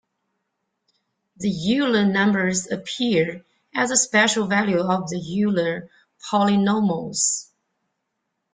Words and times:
The 1.37 1.51
Euler 1.77 2.03
numbers 2.07 2.65
appear 2.71 3.45
as 3.75 3.91
a 3.91 3.95
special 3.95 4.47
value 4.47 4.79
of 4.79 5.11
the 5.11 5.19
Euler 5.45 5.91
polynomials. 6.31 7.51